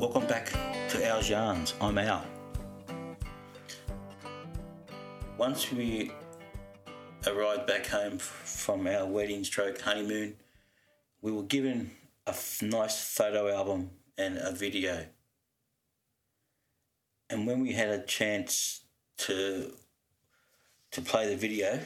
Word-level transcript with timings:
Welcome 0.00 0.26
back 0.26 0.46
to 0.88 1.06
Al's 1.06 1.28
Yarns. 1.28 1.74
I'm 1.78 1.98
Al. 1.98 2.24
Once 5.36 5.70
we 5.70 6.10
arrived 7.26 7.66
back 7.66 7.86
home 7.86 8.16
from 8.16 8.86
our 8.86 9.04
wedding 9.04 9.44
stroke 9.44 9.78
honeymoon, 9.78 10.36
we 11.20 11.30
were 11.30 11.42
given 11.42 11.90
a 12.26 12.30
f- 12.30 12.62
nice 12.62 12.98
photo 13.14 13.54
album 13.54 13.90
and 14.16 14.38
a 14.38 14.52
video. 14.52 15.04
And 17.28 17.46
when 17.46 17.60
we 17.60 17.74
had 17.74 17.90
a 17.90 18.02
chance 18.02 18.86
to 19.18 19.74
to 20.92 21.02
play 21.02 21.28
the 21.28 21.36
video 21.36 21.78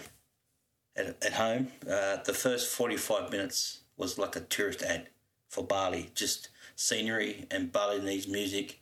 at, 0.95 1.21
at 1.21 1.33
home, 1.33 1.73
uh, 1.83 2.19
the 2.23 2.33
first 2.33 2.73
45 2.73 3.33
minutes 3.33 3.81
was 3.97 4.19
like 4.19 4.37
a 4.37 4.41
tourist 4.41 4.83
ad 4.83 5.09
for 5.55 5.65
Bali, 5.65 6.11
just 6.17 6.49
scenery 6.75 7.47
and 7.49 7.71
Balinese 7.71 8.27
music 8.27 8.81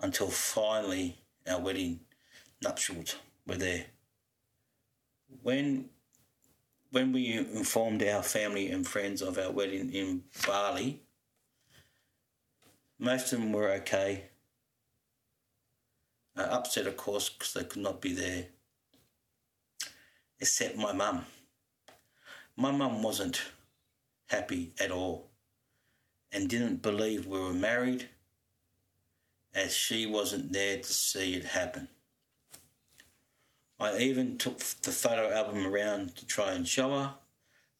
until 0.00 0.28
finally 0.28 1.18
our 1.46 1.60
wedding 1.60 2.00
nuptials 2.62 3.16
were 3.46 3.56
there. 3.56 3.84
When 5.42 5.90
when 6.92 7.12
we 7.12 7.34
informed 7.34 8.02
our 8.02 8.22
family 8.22 8.70
and 8.70 8.86
friends 8.86 9.20
of 9.20 9.36
our 9.36 9.50
wedding 9.50 9.92
in 9.92 10.22
Bali, 10.46 11.02
most 12.98 13.34
of 13.34 13.40
them 13.40 13.52
were 13.52 13.70
okay. 13.72 14.30
Uh, 16.38 16.42
upset, 16.42 16.86
of 16.86 16.96
course, 16.96 17.28
because 17.28 17.52
they 17.52 17.64
could 17.64 17.82
not 17.82 18.00
be 18.00 18.14
there, 18.14 18.46
except 20.38 20.76
my 20.76 20.92
mum. 20.92 21.26
My 22.56 22.70
mum 22.70 23.02
wasn't 23.02 23.42
happy 24.28 24.72
at 24.78 24.90
all 24.90 25.30
and 26.32 26.48
didn't 26.48 26.82
believe 26.82 27.26
we 27.26 27.38
were 27.38 27.52
married 27.52 28.08
as 29.54 29.74
she 29.74 30.06
wasn't 30.06 30.52
there 30.52 30.76
to 30.76 30.92
see 30.92 31.34
it 31.34 31.44
happen. 31.44 31.88
I 33.78 33.98
even 33.98 34.38
took 34.38 34.58
the 34.58 34.90
photo 34.90 35.32
album 35.32 35.66
around 35.66 36.16
to 36.16 36.26
try 36.26 36.52
and 36.52 36.66
show 36.66 36.90
her, 36.90 37.14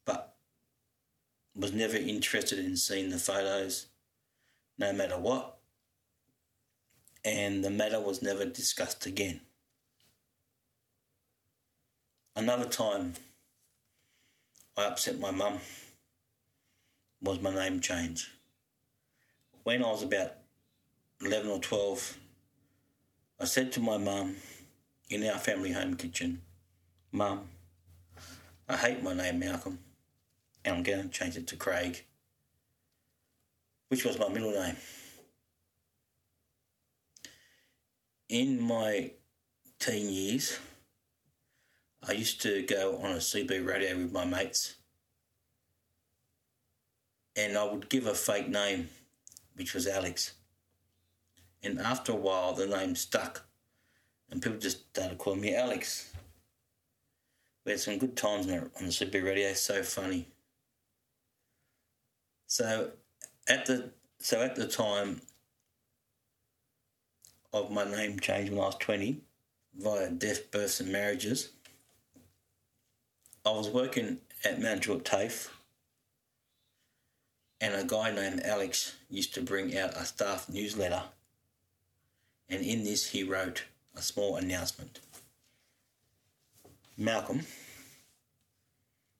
but 0.04 0.36
was 1.54 1.72
never 1.72 1.96
interested 1.96 2.58
in 2.58 2.76
seeing 2.76 3.10
the 3.10 3.18
photos, 3.18 3.86
no 4.78 4.92
matter 4.92 5.18
what, 5.18 5.56
and 7.24 7.64
the 7.64 7.70
matter 7.70 8.00
was 8.00 8.22
never 8.22 8.44
discussed 8.44 9.06
again. 9.06 9.40
Another 12.34 12.66
time 12.66 13.14
I 14.76 14.84
upset 14.84 15.18
my 15.18 15.30
mum 15.30 15.58
was 17.22 17.40
my 17.40 17.54
name 17.54 17.80
change. 17.80 18.30
When 19.62 19.82
I 19.82 19.90
was 19.90 20.02
about 20.02 20.32
11 21.20 21.50
or 21.50 21.58
12, 21.58 22.18
I 23.40 23.44
said 23.44 23.72
to 23.72 23.80
my 23.80 23.96
mum 23.96 24.36
in 25.10 25.24
our 25.24 25.38
family 25.38 25.72
home 25.72 25.96
kitchen, 25.96 26.42
Mum, 27.12 27.48
I 28.68 28.76
hate 28.76 29.02
my 29.02 29.14
name 29.14 29.38
Malcolm 29.38 29.78
and 30.64 30.76
I'm 30.76 30.82
going 30.82 31.02
to 31.02 31.08
change 31.08 31.36
it 31.36 31.46
to 31.48 31.56
Craig, 31.56 32.04
which 33.88 34.04
was 34.04 34.18
my 34.18 34.28
middle 34.28 34.50
name. 34.50 34.76
In 38.28 38.60
my 38.60 39.12
teen 39.78 40.10
years, 40.10 40.58
I 42.06 42.12
used 42.12 42.42
to 42.42 42.62
go 42.62 42.98
on 43.02 43.12
a 43.12 43.16
CB 43.16 43.66
radio 43.66 43.96
with 43.96 44.12
my 44.12 44.24
mates 44.24 44.74
and 47.36 47.56
I 47.56 47.64
would 47.64 47.88
give 47.88 48.06
a 48.06 48.14
fake 48.14 48.48
name, 48.48 48.88
which 49.54 49.74
was 49.74 49.86
Alex. 49.86 50.32
And 51.62 51.78
after 51.78 52.12
a 52.12 52.16
while, 52.16 52.54
the 52.54 52.66
name 52.66 52.96
stuck, 52.96 53.42
and 54.30 54.40
people 54.40 54.58
just 54.58 54.88
started 54.90 55.18
calling 55.18 55.40
me 55.40 55.54
Alex. 55.54 56.12
We 57.64 57.72
had 57.72 57.80
some 57.80 57.98
good 57.98 58.16
times 58.16 58.46
on 58.46 58.70
the 58.78 58.92
CB 58.92 59.24
radio, 59.24 59.52
so 59.52 59.82
funny. 59.82 60.28
So 62.46 62.92
at 63.48 63.66
the 63.66 63.90
so 64.18 64.40
at 64.40 64.54
the 64.54 64.66
time 64.66 65.20
of 67.52 67.70
my 67.70 67.84
name 67.84 68.20
change 68.20 68.50
when 68.50 68.60
I 68.60 68.66
was 68.66 68.76
twenty, 68.76 69.20
via 69.74 70.10
death, 70.10 70.50
births, 70.50 70.80
and 70.80 70.92
marriages, 70.92 71.50
I 73.44 73.50
was 73.50 73.68
working 73.68 74.18
at 74.44 74.60
Mount 74.60 74.82
Druitt 74.82 75.04
TAFE 75.04 75.50
and 77.60 77.74
a 77.74 77.84
guy 77.84 78.10
named 78.10 78.40
Alex 78.44 78.96
used 79.08 79.34
to 79.34 79.42
bring 79.42 79.76
out 79.76 79.96
a 79.96 80.04
staff 80.04 80.48
newsletter. 80.48 81.02
And 82.48 82.62
in 82.62 82.84
this, 82.84 83.10
he 83.10 83.22
wrote 83.22 83.64
a 83.94 84.02
small 84.02 84.36
announcement. 84.36 85.00
Malcolm 86.96 87.42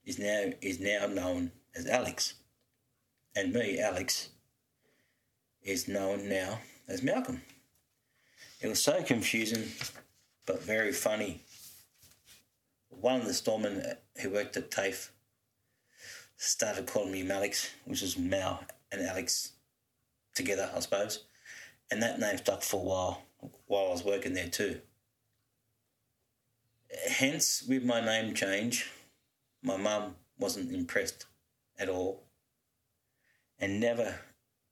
is 0.05 0.19
now 0.19 0.53
is 0.63 0.81
now 0.81 1.07
known 1.07 1.51
as 1.75 1.87
Alex, 1.87 2.35
and 3.35 3.53
me, 3.53 3.79
Alex, 3.79 4.31
is 5.63 5.89
known 5.89 6.29
now 6.29 6.61
as 6.89 7.03
Malcolm. 7.03 7.43
It 8.61 8.69
was 8.69 8.83
so 8.83 9.03
confusing, 9.03 9.65
but 10.47 10.63
very 10.63 10.93
funny. 10.93 11.43
One 12.89 13.21
of 13.21 13.27
the 13.27 13.35
storemen 13.35 13.83
who 14.23 14.31
worked 14.31 14.57
at 14.57 14.71
TAFE 14.71 15.11
started 16.37 16.87
calling 16.87 17.13
me 17.13 17.23
Malix, 17.23 17.71
which 17.85 18.03
is 18.03 18.19
Mal 18.19 18.65
and 18.93 19.03
Alex 19.03 19.53
together, 20.35 20.71
I 20.75 20.81
suppose. 20.81 21.25
And 21.91 22.03
that 22.03 22.19
name 22.19 22.37
stuck 22.39 22.63
for 22.63 22.81
a 22.81 22.85
while 22.85 23.23
while 23.67 23.87
I 23.87 23.91
was 23.91 24.05
working 24.05 24.35
there 24.35 24.49
too. 24.49 24.81
Hence, 27.09 27.65
with 27.69 27.85
my 27.85 28.01
name 28.01 28.35
change, 28.35 28.91
my 29.63 29.77
mum 29.77 30.17
wasn't 30.39 30.73
impressed 30.73 31.27
at 31.79 31.89
all 31.89 32.23
and 33.59 33.81
never 33.81 34.21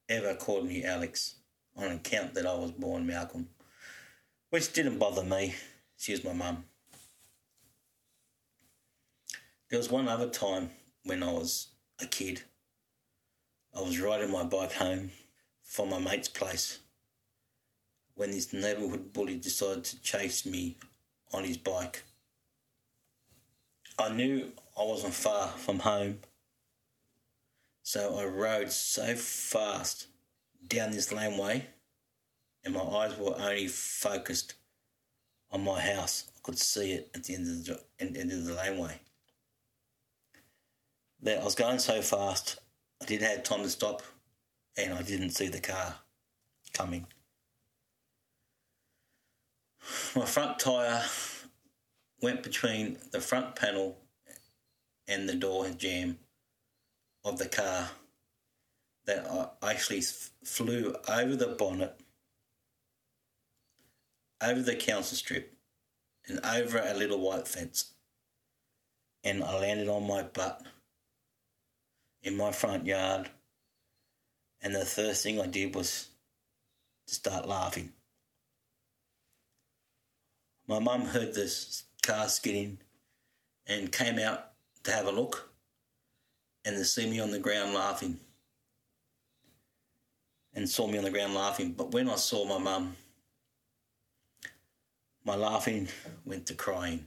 ever 0.08 0.34
called 0.34 0.66
me 0.66 0.84
Alex 0.84 1.36
on 1.76 1.90
account 1.90 2.34
that 2.34 2.46
I 2.46 2.54
was 2.54 2.70
born 2.72 3.06
Malcolm, 3.06 3.48
which 4.50 4.72
didn't 4.72 4.98
bother 4.98 5.24
me. 5.24 5.54
She 5.96 6.12
was 6.12 6.24
my 6.24 6.32
mum. 6.32 6.64
There 9.70 9.78
was 9.78 9.90
one 9.90 10.08
other 10.08 10.28
time 10.28 10.70
when 11.04 11.22
I 11.22 11.30
was 11.30 11.68
a 12.00 12.06
kid. 12.06 12.42
I 13.76 13.80
was 13.80 14.00
riding 14.00 14.30
my 14.30 14.44
bike 14.44 14.72
home 14.72 15.10
from 15.62 15.90
my 15.90 15.98
mate's 15.98 16.28
place 16.28 16.80
when 18.14 18.30
this 18.30 18.52
neighbourhood 18.52 19.12
bully 19.12 19.36
decided 19.36 19.84
to 19.84 20.00
chase 20.02 20.46
me 20.46 20.76
on 21.32 21.44
his 21.44 21.58
bike. 21.58 22.04
I 23.98 24.08
knew 24.10 24.52
I 24.78 24.84
wasn't 24.84 25.14
far 25.14 25.48
from 25.48 25.80
home, 25.80 26.20
so 27.82 28.18
I 28.18 28.24
rode 28.24 28.72
so 28.72 29.14
fast 29.14 30.06
down 30.66 30.92
this 30.92 31.12
laneway, 31.12 31.66
and 32.64 32.74
my 32.74 32.80
eyes 32.80 33.16
were 33.18 33.36
only 33.36 33.68
focused 33.68 34.54
on 35.50 35.64
my 35.64 35.80
house. 35.80 36.30
I 36.36 36.40
could 36.42 36.58
see 36.58 36.92
it 36.92 37.10
at 37.14 37.24
the 37.24 37.34
end 37.34 37.48
of 37.48 37.64
the, 37.66 37.80
end 38.00 38.32
of 38.32 38.44
the 38.46 38.54
laneway 38.54 39.00
that 41.24 41.40
I 41.40 41.44
was 41.44 41.54
going 41.54 41.78
so 41.78 42.02
fast, 42.02 42.58
I 43.02 43.06
didn't 43.06 43.28
have 43.28 43.42
time 43.42 43.62
to 43.62 43.70
stop, 43.70 44.02
and 44.76 44.92
I 44.92 45.02
didn't 45.02 45.30
see 45.30 45.48
the 45.48 45.58
car 45.58 45.96
coming. 46.74 47.06
My 50.14 50.26
front 50.26 50.58
tyre 50.58 51.02
went 52.20 52.42
between 52.42 52.98
the 53.10 53.20
front 53.20 53.56
panel 53.56 53.96
and 55.08 55.28
the 55.28 55.34
door 55.34 55.68
jamb 55.70 56.18
of 57.24 57.38
the 57.38 57.48
car 57.48 57.90
that 59.06 59.26
I 59.62 59.70
actually 59.70 60.02
flew 60.44 60.94
over 61.08 61.36
the 61.36 61.48
bonnet, 61.48 61.98
over 64.42 64.60
the 64.60 64.76
council 64.76 65.16
strip, 65.16 65.54
and 66.26 66.40
over 66.44 66.78
a 66.78 66.94
little 66.94 67.18
white 67.18 67.48
fence. 67.48 67.94
And 69.22 69.42
I 69.42 69.58
landed 69.58 69.88
on 69.88 70.06
my 70.06 70.22
butt 70.22 70.62
in 72.24 72.36
my 72.36 72.50
front 72.50 72.86
yard. 72.86 73.28
And 74.62 74.74
the 74.74 74.86
first 74.86 75.22
thing 75.22 75.40
I 75.40 75.46
did 75.46 75.74
was 75.74 76.08
to 77.06 77.14
start 77.14 77.46
laughing. 77.46 77.92
My 80.66 80.78
mum 80.78 81.02
heard 81.02 81.34
this 81.34 81.84
car 82.02 82.28
skidding 82.28 82.78
and 83.66 83.92
came 83.92 84.18
out 84.18 84.52
to 84.84 84.90
have 84.90 85.06
a 85.06 85.12
look 85.12 85.50
and 86.64 86.76
to 86.76 86.84
see 86.84 87.08
me 87.08 87.20
on 87.20 87.30
the 87.30 87.38
ground 87.38 87.74
laughing. 87.74 88.18
And 90.54 90.68
saw 90.68 90.86
me 90.86 90.96
on 90.96 91.04
the 91.04 91.10
ground 91.10 91.34
laughing. 91.34 91.72
But 91.72 91.92
when 91.92 92.08
I 92.08 92.14
saw 92.14 92.46
my 92.46 92.58
mum, 92.58 92.96
my 95.24 95.34
laughing 95.34 95.88
went 96.24 96.46
to 96.46 96.54
crying. 96.54 97.06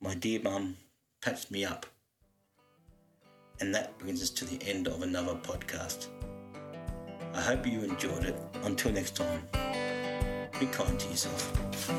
My 0.00 0.14
dear 0.14 0.40
mum 0.42 0.76
patched 1.22 1.50
me 1.50 1.64
up 1.64 1.86
and 3.60 3.74
that 3.74 3.96
brings 3.98 4.22
us 4.22 4.30
to 4.30 4.44
the 4.44 4.58
end 4.66 4.88
of 4.88 5.02
another 5.02 5.34
podcast. 5.34 6.06
I 7.34 7.40
hope 7.40 7.66
you 7.66 7.82
enjoyed 7.82 8.24
it. 8.24 8.36
Until 8.64 8.92
next 8.92 9.16
time, 9.16 9.42
be 10.58 10.66
kind 10.66 10.98
to 10.98 11.08
yourself. 11.08 11.90